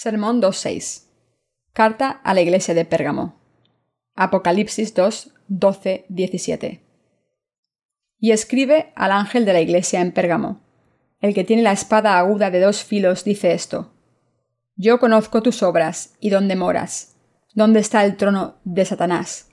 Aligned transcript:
Sermón 0.00 0.40
2.6. 0.40 1.08
Carta 1.72 2.20
a 2.22 2.32
la 2.32 2.40
iglesia 2.40 2.72
de 2.72 2.84
Pérgamo. 2.84 3.34
Apocalipsis 4.14 4.94
2, 4.94 5.34
12, 5.48 6.06
17. 6.08 6.84
Y 8.20 8.30
escribe 8.30 8.92
al 8.94 9.10
ángel 9.10 9.44
de 9.44 9.54
la 9.54 9.60
iglesia 9.60 10.00
en 10.00 10.12
Pérgamo. 10.12 10.60
El 11.20 11.34
que 11.34 11.42
tiene 11.42 11.62
la 11.62 11.72
espada 11.72 12.16
aguda 12.16 12.52
de 12.52 12.60
dos 12.60 12.84
filos 12.84 13.24
dice 13.24 13.54
esto. 13.54 13.92
Yo 14.76 15.00
conozco 15.00 15.42
tus 15.42 15.64
obras 15.64 16.14
y 16.20 16.30
dónde 16.30 16.54
moras, 16.54 17.16
dónde 17.54 17.80
está 17.80 18.04
el 18.04 18.16
trono 18.16 18.60
de 18.62 18.84
Satanás. 18.84 19.50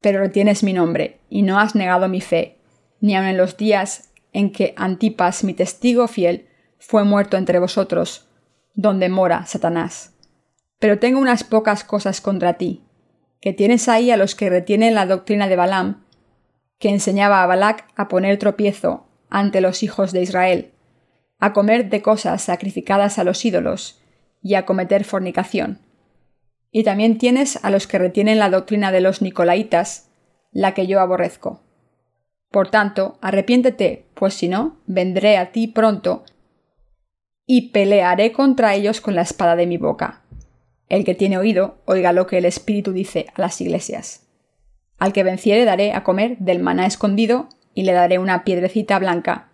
Pero 0.00 0.20
retienes 0.20 0.62
mi 0.62 0.72
nombre 0.72 1.20
y 1.28 1.42
no 1.42 1.58
has 1.58 1.74
negado 1.74 2.08
mi 2.08 2.22
fe, 2.22 2.56
ni 3.02 3.16
aun 3.16 3.26
en 3.26 3.36
los 3.36 3.58
días 3.58 4.14
en 4.32 4.50
que 4.50 4.72
Antipas, 4.78 5.44
mi 5.44 5.52
testigo 5.52 6.08
fiel, 6.08 6.48
fue 6.78 7.04
muerto 7.04 7.36
entre 7.36 7.58
vosotros, 7.58 8.27
donde 8.74 9.08
mora 9.08 9.46
Satanás. 9.46 10.14
Pero 10.78 10.98
tengo 10.98 11.20
unas 11.20 11.44
pocas 11.44 11.84
cosas 11.84 12.20
contra 12.20 12.54
ti, 12.54 12.84
que 13.40 13.52
tienes 13.52 13.88
ahí 13.88 14.10
a 14.10 14.16
los 14.16 14.34
que 14.34 14.50
retienen 14.50 14.94
la 14.94 15.06
doctrina 15.06 15.48
de 15.48 15.56
Balaam, 15.56 16.04
que 16.78 16.90
enseñaba 16.90 17.42
a 17.42 17.46
Balac 17.46 17.86
a 17.96 18.08
poner 18.08 18.38
tropiezo 18.38 19.06
ante 19.30 19.60
los 19.60 19.82
hijos 19.82 20.12
de 20.12 20.22
Israel, 20.22 20.72
a 21.38 21.52
comer 21.52 21.88
de 21.90 22.02
cosas 22.02 22.42
sacrificadas 22.42 23.18
a 23.18 23.24
los 23.24 23.44
ídolos, 23.44 24.02
y 24.42 24.54
a 24.54 24.66
cometer 24.66 25.04
fornicación. 25.04 25.80
Y 26.70 26.84
también 26.84 27.18
tienes 27.18 27.62
a 27.64 27.70
los 27.70 27.86
que 27.86 27.98
retienen 27.98 28.38
la 28.38 28.50
doctrina 28.50 28.92
de 28.92 29.00
los 29.00 29.22
Nicolaitas, 29.22 30.10
la 30.52 30.74
que 30.74 30.86
yo 30.86 31.00
aborrezco. 31.00 31.62
Por 32.50 32.70
tanto, 32.70 33.18
arrepiéntete, 33.20 34.06
pues 34.14 34.34
si 34.34 34.48
no, 34.48 34.78
vendré 34.86 35.36
a 35.36 35.52
ti 35.52 35.66
pronto 35.66 36.24
y 37.50 37.70
pelearé 37.70 38.30
contra 38.30 38.74
ellos 38.74 39.00
con 39.00 39.14
la 39.14 39.22
espada 39.22 39.56
de 39.56 39.66
mi 39.66 39.78
boca. 39.78 40.22
El 40.90 41.02
que 41.06 41.14
tiene 41.14 41.38
oído, 41.38 41.78
oiga 41.86 42.12
lo 42.12 42.26
que 42.26 42.36
el 42.36 42.44
Espíritu 42.44 42.92
dice 42.92 43.26
a 43.34 43.40
las 43.40 43.58
iglesias. 43.62 44.28
Al 44.98 45.14
que 45.14 45.22
venciere 45.22 45.64
daré 45.64 45.94
a 45.94 46.04
comer 46.04 46.36
del 46.38 46.60
maná 46.60 46.84
escondido 46.84 47.48
y 47.72 47.84
le 47.84 47.92
daré 47.92 48.18
una 48.18 48.44
piedrecita 48.44 48.98
blanca, 48.98 49.50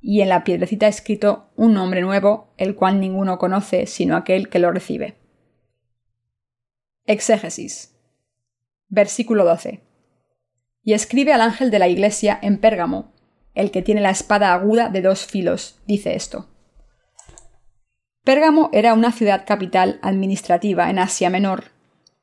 y 0.00 0.20
en 0.20 0.28
la 0.28 0.44
piedrecita 0.44 0.86
escrito 0.86 1.50
un 1.56 1.74
nombre 1.74 2.02
nuevo, 2.02 2.54
el 2.56 2.76
cual 2.76 3.00
ninguno 3.00 3.36
conoce 3.36 3.86
sino 3.86 4.16
aquel 4.16 4.48
que 4.48 4.60
lo 4.60 4.70
recibe. 4.70 5.16
Exégesis. 7.04 7.98
Versículo 8.86 9.44
12. 9.44 9.80
Y 10.84 10.92
escribe 10.92 11.32
al 11.32 11.40
ángel 11.40 11.72
de 11.72 11.80
la 11.80 11.88
iglesia 11.88 12.38
en 12.40 12.58
Pérgamo, 12.58 13.12
el 13.54 13.72
que 13.72 13.82
tiene 13.82 14.02
la 14.02 14.10
espada 14.10 14.54
aguda 14.54 14.88
de 14.88 15.02
dos 15.02 15.26
filos, 15.26 15.80
dice 15.84 16.14
esto. 16.14 16.53
Pérgamo 18.24 18.70
era 18.72 18.94
una 18.94 19.12
ciudad 19.12 19.44
capital 19.46 19.98
administrativa 20.00 20.88
en 20.88 20.98
Asia 20.98 21.28
Menor, 21.28 21.64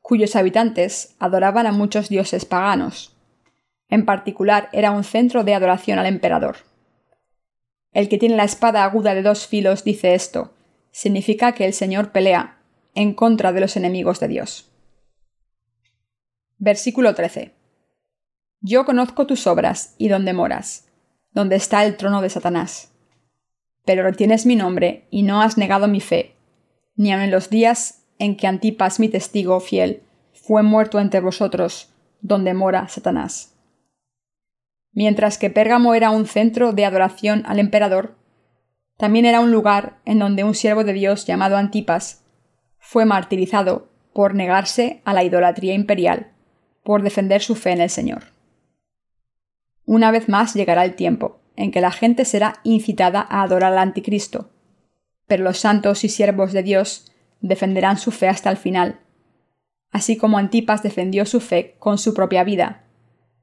cuyos 0.01 0.35
habitantes 0.35 1.15
adoraban 1.19 1.67
a 1.67 1.71
muchos 1.71 2.09
dioses 2.09 2.43
paganos. 2.43 3.15
En 3.87 4.03
particular 4.03 4.67
era 4.73 4.89
un 4.89 5.03
centro 5.03 5.43
de 5.43 5.53
adoración 5.53 5.99
al 5.99 6.07
emperador. 6.07 6.57
El 7.93 8.09
que 8.09 8.17
tiene 8.17 8.35
la 8.35 8.45
espada 8.45 8.83
aguda 8.83 9.13
de 9.13 9.21
dos 9.21 9.45
filos 9.45 9.83
dice 9.83 10.15
esto, 10.15 10.55
significa 10.89 11.51
que 11.51 11.65
el 11.65 11.73
Señor 11.73 12.11
pelea 12.11 12.57
en 12.95 13.13
contra 13.13 13.51
de 13.51 13.61
los 13.61 13.77
enemigos 13.77 14.19
de 14.19 14.27
Dios. 14.27 14.71
Versículo 16.57 17.13
13. 17.13 17.53
Yo 18.59 18.85
conozco 18.85 19.27
tus 19.27 19.45
obras 19.45 19.93
y 19.99 20.07
dónde 20.07 20.33
moras, 20.33 20.87
donde 21.31 21.57
está 21.57 21.85
el 21.85 21.95
trono 21.95 22.21
de 22.21 22.29
Satanás 22.31 22.90
pero 23.85 24.03
retienes 24.03 24.45
mi 24.45 24.55
nombre 24.55 25.07
y 25.09 25.23
no 25.23 25.41
has 25.41 25.57
negado 25.57 25.87
mi 25.87 25.99
fe, 25.99 26.35
ni 26.95 27.11
aun 27.11 27.21
en 27.21 27.31
los 27.31 27.49
días 27.49 28.05
en 28.19 28.37
que 28.37 28.47
Antipas, 28.47 28.99
mi 28.99 29.09
testigo 29.09 29.59
fiel, 29.59 30.03
fue 30.33 30.63
muerto 30.63 30.99
entre 30.99 31.19
vosotros, 31.19 31.93
donde 32.21 32.53
mora 32.53 32.87
Satanás. 32.87 33.57
Mientras 34.93 35.37
que 35.37 35.49
Pérgamo 35.49 35.93
era 35.93 36.11
un 36.11 36.25
centro 36.25 36.73
de 36.73 36.85
adoración 36.85 37.43
al 37.45 37.59
emperador, 37.59 38.17
también 38.97 39.25
era 39.25 39.39
un 39.39 39.51
lugar 39.51 39.97
en 40.05 40.19
donde 40.19 40.43
un 40.43 40.53
siervo 40.53 40.83
de 40.83 40.93
Dios 40.93 41.25
llamado 41.25 41.57
Antipas 41.57 42.23
fue 42.77 43.05
martirizado 43.05 43.89
por 44.13 44.35
negarse 44.35 45.01
a 45.05 45.13
la 45.13 45.23
idolatría 45.23 45.73
imperial, 45.73 46.31
por 46.83 47.01
defender 47.01 47.41
su 47.41 47.55
fe 47.55 47.71
en 47.71 47.81
el 47.81 47.89
Señor. 47.89 48.25
Una 49.85 50.11
vez 50.11 50.29
más 50.29 50.53
llegará 50.53 50.85
el 50.85 50.95
tiempo, 50.95 51.40
en 51.55 51.71
que 51.71 51.81
la 51.81 51.91
gente 51.91 52.25
será 52.25 52.59
incitada 52.63 53.25
a 53.29 53.43
adorar 53.43 53.73
al 53.73 53.79
anticristo. 53.79 54.49
Pero 55.27 55.43
los 55.43 55.59
santos 55.59 56.03
y 56.03 56.09
siervos 56.09 56.53
de 56.53 56.63
Dios 56.63 57.11
defenderán 57.39 57.97
su 57.97 58.11
fe 58.11 58.27
hasta 58.27 58.49
el 58.49 58.57
final, 58.57 58.99
así 59.91 60.17
como 60.17 60.37
Antipas 60.37 60.83
defendió 60.83 61.25
su 61.25 61.39
fe 61.39 61.75
con 61.79 61.97
su 61.97 62.13
propia 62.13 62.43
vida. 62.43 62.83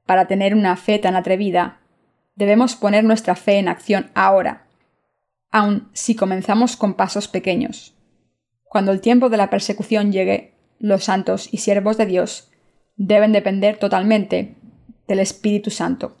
Para 0.05 0.27
tener 0.27 0.55
una 0.55 0.75
fe 0.75 0.99
tan 0.99 1.15
atrevida, 1.15 1.79
debemos 2.35 2.75
poner 2.75 3.03
nuestra 3.03 3.35
fe 3.35 3.57
en 3.57 3.67
acción 3.67 4.09
ahora, 4.15 4.67
aun 5.51 5.89
si 5.93 6.15
comenzamos 6.15 6.77
con 6.77 6.93
pasos 6.93 7.27
pequeños. 7.27 7.95
Cuando 8.63 8.91
el 8.91 9.01
tiempo 9.01 9.29
de 9.29 9.37
la 9.37 9.49
persecución 9.49 10.11
llegue, 10.11 10.53
los 10.79 11.03
santos 11.03 11.49
y 11.51 11.57
siervos 11.57 11.97
de 11.97 12.05
Dios 12.05 12.51
deben 12.95 13.31
depender 13.31 13.77
totalmente 13.77 14.55
del 15.07 15.19
Espíritu 15.19 15.71
Santo 15.71 16.18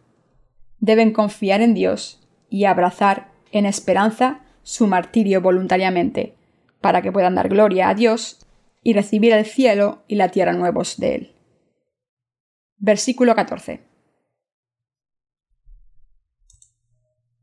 deben 0.79 1.11
confiar 1.11 1.61
en 1.61 1.73
Dios 1.73 2.27
y 2.49 2.65
abrazar 2.65 3.31
en 3.51 3.65
esperanza 3.65 4.41
su 4.63 4.87
martirio 4.87 5.41
voluntariamente, 5.41 6.35
para 6.81 7.01
que 7.01 7.11
puedan 7.11 7.35
dar 7.35 7.49
gloria 7.49 7.89
a 7.89 7.95
Dios 7.95 8.45
y 8.83 8.93
recibir 8.93 9.33
el 9.33 9.45
cielo 9.45 10.03
y 10.07 10.15
la 10.15 10.29
tierra 10.29 10.53
nuevos 10.53 10.97
de 10.97 11.15
Él. 11.15 11.35
Versículo 12.77 13.35
14. 13.35 13.81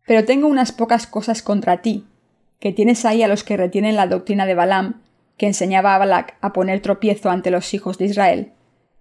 Pero 0.06 0.24
tengo 0.24 0.46
unas 0.46 0.72
pocas 0.72 1.06
cosas 1.06 1.42
contra 1.42 1.82
ti, 1.82 2.06
que 2.60 2.72
tienes 2.72 3.04
ahí 3.04 3.22
a 3.22 3.28
los 3.28 3.44
que 3.44 3.56
retienen 3.56 3.96
la 3.96 4.06
doctrina 4.06 4.46
de 4.46 4.54
Balaam, 4.54 5.02
que 5.36 5.46
enseñaba 5.46 5.94
a 5.94 5.98
Balac 5.98 6.36
a 6.40 6.52
poner 6.52 6.80
tropiezo 6.80 7.30
ante 7.30 7.50
los 7.50 7.74
hijos 7.74 7.98
de 7.98 8.06
Israel, 8.06 8.52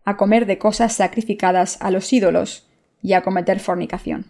a 0.03 0.17
comer 0.17 0.45
de 0.45 0.57
cosas 0.57 0.93
sacrificadas 0.93 1.81
a 1.81 1.91
los 1.91 2.11
ídolos, 2.11 2.67
y 3.05 3.13
a 3.13 3.21
cometer 3.21 3.59
fornicación. 3.59 4.25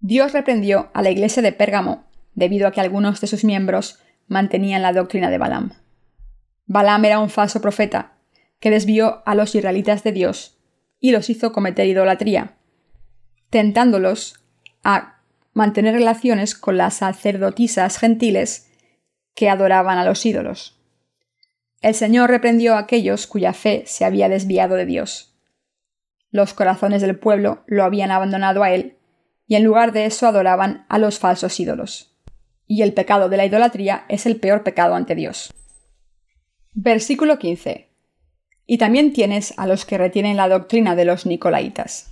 Dios 0.00 0.32
reprendió 0.32 0.90
a 0.92 1.02
la 1.02 1.10
iglesia 1.10 1.40
de 1.40 1.52
Pérgamo 1.52 2.04
debido 2.34 2.66
a 2.66 2.72
que 2.72 2.80
algunos 2.80 3.20
de 3.20 3.28
sus 3.28 3.44
miembros 3.44 4.00
mantenían 4.26 4.82
la 4.82 4.92
doctrina 4.92 5.30
de 5.30 5.38
Balaam. 5.38 5.72
Balaam 6.66 7.04
era 7.04 7.20
un 7.20 7.30
falso 7.30 7.60
profeta 7.60 8.14
que 8.58 8.72
desvió 8.72 9.22
a 9.24 9.36
los 9.36 9.54
israelitas 9.54 10.02
de 10.02 10.10
Dios 10.10 10.58
y 10.98 11.12
los 11.12 11.30
hizo 11.30 11.52
cometer 11.52 11.86
idolatría, 11.86 12.56
tentándolos 13.50 14.42
a 14.82 15.20
mantener 15.52 15.94
relaciones 15.94 16.56
con 16.56 16.76
las 16.76 16.94
sacerdotisas 16.94 17.98
gentiles 17.98 18.68
que 19.36 19.48
adoraban 19.48 19.96
a 19.96 20.04
los 20.04 20.26
ídolos. 20.26 20.80
El 21.82 21.94
Señor 21.94 22.30
reprendió 22.30 22.74
a 22.74 22.80
aquellos 22.80 23.28
cuya 23.28 23.52
fe 23.52 23.84
se 23.86 24.04
había 24.04 24.28
desviado 24.28 24.74
de 24.74 24.86
Dios. 24.86 25.31
Los 26.32 26.54
corazones 26.54 27.02
del 27.02 27.18
pueblo 27.18 27.62
lo 27.66 27.84
habían 27.84 28.10
abandonado 28.10 28.62
a 28.62 28.72
él, 28.72 28.96
y 29.46 29.54
en 29.54 29.64
lugar 29.64 29.92
de 29.92 30.06
eso 30.06 30.26
adoraban 30.26 30.86
a 30.88 30.98
los 30.98 31.18
falsos 31.18 31.60
ídolos. 31.60 32.16
Y 32.66 32.80
el 32.80 32.94
pecado 32.94 33.28
de 33.28 33.36
la 33.36 33.44
idolatría 33.44 34.06
es 34.08 34.24
el 34.24 34.40
peor 34.40 34.64
pecado 34.64 34.94
ante 34.94 35.14
Dios. 35.14 35.52
Versículo 36.72 37.38
15. 37.38 37.90
Y 38.66 38.78
también 38.78 39.12
tienes 39.12 39.52
a 39.58 39.66
los 39.66 39.84
que 39.84 39.98
retienen 39.98 40.38
la 40.38 40.48
doctrina 40.48 40.96
de 40.96 41.04
los 41.04 41.26
Nicolaitas. 41.26 42.10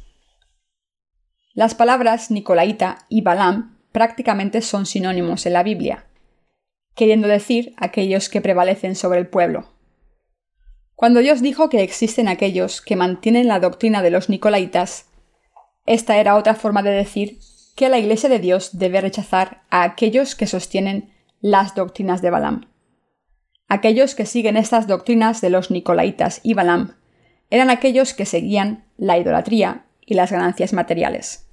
Las 1.55 1.75
palabras 1.75 2.31
Nicolaita 2.31 3.06
y 3.09 3.23
Balaam 3.23 3.79
prácticamente 3.91 4.61
son 4.61 4.85
sinónimos 4.85 5.47
en 5.47 5.55
la 5.55 5.62
Biblia, 5.62 6.05
queriendo 6.94 7.27
decir 7.27 7.73
aquellos 7.79 8.29
que 8.29 8.43
prevalecen 8.43 8.97
sobre 8.97 9.19
el 9.19 9.29
pueblo. 9.29 9.80
Cuando 11.00 11.20
Dios 11.20 11.41
dijo 11.41 11.70
que 11.70 11.82
existen 11.82 12.29
aquellos 12.29 12.82
que 12.82 12.94
mantienen 12.94 13.49
la 13.49 13.58
doctrina 13.58 14.02
de 14.02 14.11
los 14.11 14.29
Nicolaitas, 14.29 15.06
esta 15.87 16.19
era 16.19 16.37
otra 16.37 16.55
forma 16.55 16.82
de 16.82 16.91
decir 16.91 17.38
que 17.75 17.88
la 17.88 17.99
Iglesia 17.99 18.29
de 18.29 18.38
Dios 18.38 18.76
debe 18.76 19.00
rechazar 19.00 19.62
a 19.70 19.82
aquellos 19.82 20.35
que 20.35 20.47
sostienen 20.47 21.11
las 21.41 21.75
doctrinas 21.75 22.20
de 22.20 22.29
Balaam. 22.29 22.69
Aquellos 23.67 24.14
que 24.14 24.26
siguen 24.26 24.58
estas 24.58 24.87
doctrinas 24.88 25.41
de 25.41 25.49
los 25.49 25.70
Nicolaitas 25.70 26.41
y 26.43 26.52
Balaam 26.52 26.97
eran 27.49 27.70
aquellos 27.70 28.12
que 28.12 28.26
seguían 28.26 28.85
la 28.99 29.17
idolatría 29.17 29.87
y 30.05 30.12
las 30.12 30.31
ganancias 30.31 30.75
materiales. 30.75 31.46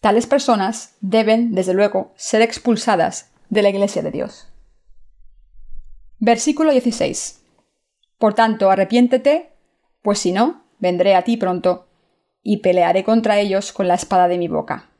Tales 0.00 0.26
personas 0.26 0.96
deben, 1.00 1.54
desde 1.54 1.72
luego, 1.72 2.12
ser 2.16 2.42
expulsadas 2.42 3.30
de 3.48 3.62
la 3.62 3.68
Iglesia 3.68 4.02
de 4.02 4.10
Dios. 4.10 4.48
Versículo 6.18 6.72
16. 6.72 7.41
Por 8.22 8.34
tanto, 8.34 8.70
arrepiéntete, 8.70 9.50
pues 10.00 10.20
si 10.20 10.30
no, 10.30 10.62
vendré 10.78 11.16
a 11.16 11.22
ti 11.22 11.36
pronto, 11.36 11.88
y 12.40 12.58
pelearé 12.58 13.02
contra 13.02 13.40
ellos 13.40 13.72
con 13.72 13.88
la 13.88 13.96
espada 13.96 14.28
de 14.28 14.38
mi 14.38 14.46
boca. 14.46 14.90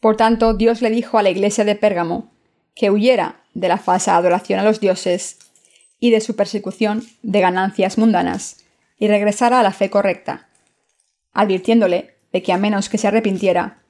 Por 0.00 0.18
tanto, 0.18 0.52
Dios 0.52 0.82
le 0.82 0.90
dijo 0.90 1.16
a 1.16 1.22
la 1.22 1.30
iglesia 1.30 1.64
de 1.64 1.76
Pérgamo 1.76 2.30
que 2.74 2.90
huyera 2.90 3.40
de 3.54 3.68
la 3.68 3.78
falsa 3.78 4.16
adoración 4.16 4.60
a 4.60 4.64
los 4.64 4.80
dioses 4.80 5.38
y 5.98 6.10
de 6.10 6.20
su 6.20 6.36
persecución 6.36 7.06
de 7.22 7.40
ganancias 7.40 7.96
mundanas, 7.96 8.66
y 8.98 9.08
regresara 9.08 9.58
a 9.58 9.62
la 9.62 9.72
fe 9.72 9.88
correcta, 9.88 10.50
advirtiéndole 11.32 12.18
de 12.34 12.42
que 12.42 12.52
a 12.52 12.58
menos 12.58 12.90
que 12.90 12.98
se 12.98 13.08
arrepintiera, 13.08 13.82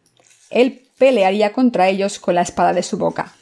él 0.50 0.87
pelearía 0.99 1.53
contra 1.53 1.88
ellos 1.88 2.21
con 2.21 2.37
la 2.37 2.43
espada 2.43 2.75
de 2.75 2.85
su 2.85 2.97
boca. 2.97 3.35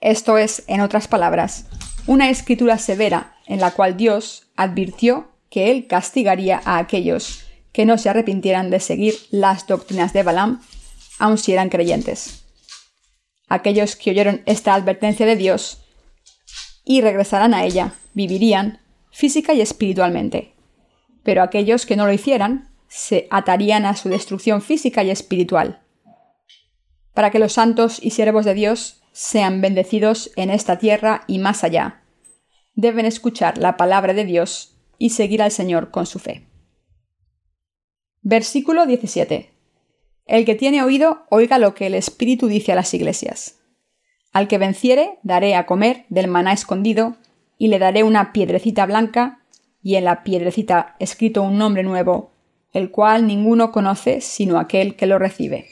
Esto 0.00 0.38
es, 0.38 0.64
en 0.66 0.80
otras 0.80 1.08
palabras, 1.08 1.66
una 2.06 2.30
escritura 2.30 2.78
severa 2.78 3.36
en 3.46 3.60
la 3.60 3.70
cual 3.72 3.96
Dios 3.96 4.48
advirtió 4.56 5.30
que 5.50 5.70
él 5.70 5.86
castigaría 5.86 6.60
a 6.64 6.78
aquellos 6.78 7.44
que 7.72 7.86
no 7.86 7.98
se 7.98 8.08
arrepintieran 8.08 8.70
de 8.70 8.80
seguir 8.80 9.14
las 9.30 9.66
doctrinas 9.66 10.12
de 10.12 10.22
Balaam, 10.22 10.60
aun 11.18 11.38
si 11.38 11.52
eran 11.52 11.68
creyentes. 11.68 12.44
Aquellos 13.48 13.96
que 13.96 14.10
oyeron 14.10 14.42
esta 14.46 14.74
advertencia 14.74 15.26
de 15.26 15.36
Dios 15.36 15.84
y 16.84 17.00
regresaran 17.00 17.54
a 17.54 17.64
ella, 17.64 17.94
vivirían 18.14 18.80
física 19.10 19.54
y 19.54 19.60
espiritualmente. 19.60 20.54
Pero 21.22 21.42
aquellos 21.42 21.86
que 21.86 21.96
no 21.96 22.06
lo 22.06 22.12
hicieran, 22.12 22.70
se 22.88 23.26
atarían 23.30 23.86
a 23.86 23.96
su 23.96 24.08
destrucción 24.08 24.60
física 24.60 25.02
y 25.02 25.10
espiritual. 25.10 25.82
Para 27.14 27.30
que 27.30 27.38
los 27.38 27.52
santos 27.52 27.98
y 28.02 28.10
siervos 28.10 28.44
de 28.44 28.54
Dios 28.54 29.01
sean 29.12 29.60
bendecidos 29.60 30.30
en 30.36 30.50
esta 30.50 30.78
tierra 30.78 31.24
y 31.26 31.38
más 31.38 31.64
allá, 31.64 32.02
deben 32.74 33.06
escuchar 33.06 33.58
la 33.58 33.76
palabra 33.76 34.14
de 34.14 34.24
Dios 34.24 34.76
y 34.98 35.10
seguir 35.10 35.42
al 35.42 35.50
Señor 35.50 35.90
con 35.90 36.06
su 36.06 36.18
fe. 36.18 36.48
Versículo 38.22 38.86
17. 38.86 39.50
El 40.26 40.44
que 40.44 40.54
tiene 40.54 40.82
oído, 40.82 41.26
oiga 41.28 41.58
lo 41.58 41.74
que 41.74 41.86
el 41.86 41.94
Espíritu 41.94 42.46
dice 42.46 42.72
a 42.72 42.76
las 42.76 42.94
iglesias. 42.94 43.58
Al 44.32 44.48
que 44.48 44.58
venciere, 44.58 45.18
daré 45.22 45.56
a 45.56 45.66
comer 45.66 46.06
del 46.08 46.28
maná 46.28 46.52
escondido, 46.52 47.16
y 47.58 47.68
le 47.68 47.78
daré 47.78 48.02
una 48.02 48.32
piedrecita 48.32 48.86
blanca, 48.86 49.40
y 49.82 49.96
en 49.96 50.04
la 50.04 50.22
piedrecita 50.22 50.96
escrito 51.00 51.42
un 51.42 51.58
nombre 51.58 51.82
nuevo, 51.82 52.32
el 52.72 52.90
cual 52.90 53.26
ninguno 53.26 53.72
conoce 53.72 54.20
sino 54.20 54.58
aquel 54.58 54.96
que 54.96 55.06
lo 55.06 55.18
recibe. 55.18 55.66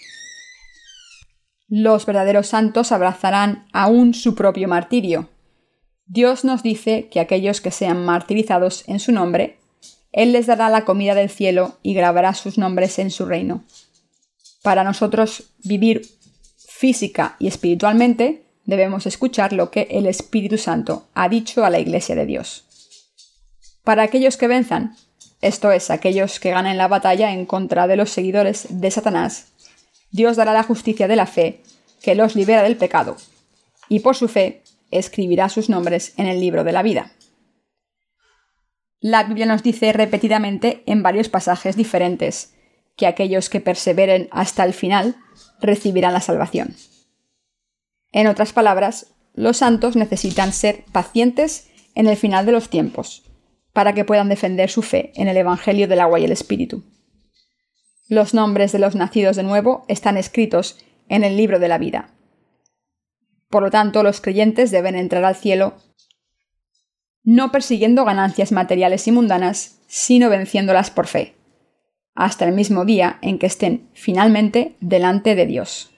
Los 1.71 2.05
verdaderos 2.05 2.49
santos 2.49 2.93
abrazarán 2.93 3.65
aún 3.73 4.13
su 4.13 4.35
propio 4.35 4.69
martirio. 4.69 5.31
Dios 6.05 6.45
nos 6.45 6.63
dice 6.63 7.09
que 7.09 7.21
aquellos 7.21 7.63
que 7.63 7.71
sean 7.71 8.05
martirizados 8.05 8.87
en 8.87 9.01
su 9.01 9.13
nombre 9.13 9.61
él 10.13 10.33
les 10.33 10.47
dará 10.47 10.69
la 10.69 10.85
comida 10.85 11.15
del 11.15 11.31
cielo 11.31 11.79
y 11.83 11.95
grabará 11.95 12.35
sus 12.35 12.59
nombres 12.59 12.99
en 12.99 13.11
su 13.11 13.27
reino. 13.27 13.65
Para 14.63 14.85
nosotros 14.85 15.45
vivir 15.63 16.03
física 16.57 17.37
y 17.39 17.47
espiritualmente, 17.47 18.43
debemos 18.65 19.07
escuchar 19.07 19.53
lo 19.53 19.71
que 19.71 19.87
el 19.91 20.07
Espíritu 20.07 20.59
Santo 20.59 21.07
ha 21.15 21.29
dicho 21.29 21.65
a 21.65 21.71
la 21.71 21.79
Iglesia 21.79 22.15
de 22.15 22.27
Dios. 22.27 22.65
Para 23.85 24.03
aquellos 24.03 24.37
que 24.37 24.49
venzan, 24.49 24.97
esto 25.41 25.71
es, 25.73 25.91
aquellos 25.91 26.41
que 26.41 26.51
ganen 26.51 26.77
la 26.77 26.89
batalla 26.89 27.33
en 27.33 27.47
contra 27.47 27.87
de 27.87 27.97
los 27.97 28.11
seguidores 28.11 28.67
de 28.69 28.91
Satanás, 28.91 29.53
Dios 30.11 30.37
dará 30.37 30.53
la 30.53 30.63
justicia 30.63 31.09
de 31.09 31.17
la 31.17 31.27
fe 31.27 31.63
que 32.03 32.15
los 32.15 32.35
libera 32.35 32.63
del 32.63 32.77
pecado, 32.77 33.17
y 33.89 34.01
por 34.01 34.17
su 34.17 34.29
fe 34.29 34.63
escribirá 34.91 35.49
sus 35.49 35.69
nombres 35.69 36.15
en 36.17 36.27
el 36.27 36.41
libro 36.41 36.65
de 36.65 36.73
la 36.73 36.83
vida. 36.83 37.13
La 39.01 39.25
Biblia 39.25 39.47
nos 39.47 39.63
dice 39.63 39.93
repetidamente 39.93 40.83
en 40.87 41.03
varios 41.03 41.29
pasajes 41.29 41.77
diferentes 41.77 42.55
que 42.97 43.07
aquellos 43.07 43.49
que 43.49 43.61
perseveren 43.61 44.29
hasta 44.31 44.65
el 44.65 44.75
final 44.75 45.17
recibirán 45.61 46.13
la 46.13 46.21
salvación. 46.21 46.75
En 48.13 48.27
otras 48.27 48.53
palabras, 48.53 49.15
los 49.35 49.59
santos 49.59 49.97
necesitan 49.97 50.53
ser 50.53 50.85
pacientes 50.93 51.71
en 51.95 52.09
el 52.09 52.17
final 52.17 52.45
de 52.45 52.53
los 52.53 52.69
tiempos, 52.69 53.23
para 53.73 53.95
que 53.95 54.05
puedan 54.05 54.29
defender 54.29 54.71
su 54.71 54.83
fe 54.83 55.13
en 55.15 55.29
el 55.29 55.37
Evangelio 55.37 55.89
del 55.89 56.01
agua 56.01 56.21
y 56.21 56.25
el 56.25 56.33
Espíritu. 56.33 56.83
Los 58.11 58.35
nombres 58.35 58.73
de 58.73 58.81
los 58.81 58.97
nacidos 58.97 59.37
de 59.37 59.45
nuevo 59.45 59.85
están 59.87 60.17
escritos 60.17 60.85
en 61.09 61.23
el 61.23 61.37
libro 61.37 61.61
de 61.61 61.69
la 61.69 61.79
vida. 61.79 62.11
Por 63.49 63.63
lo 63.63 63.71
tanto, 63.71 64.03
los 64.03 64.21
creyentes 64.21 64.73
deben 64.73 64.97
entrar 64.97 65.25
al 65.25 65.37
cielo 65.37 65.75
no 67.23 67.53
persiguiendo 67.53 68.05
ganancias 68.05 68.51
materiales 68.51 69.07
y 69.07 69.13
mundanas, 69.13 69.79
sino 69.87 70.29
venciéndolas 70.29 70.91
por 70.91 71.07
fe, 71.07 71.37
hasta 72.17 72.45
el 72.45 72.53
mismo 72.53 72.85
día 72.85 73.21
en 73.23 73.39
que 73.39 73.47
estén 73.47 73.89
finalmente 73.93 74.75
delante 74.81 75.37
de 75.37 75.47
Dios. 75.47 75.93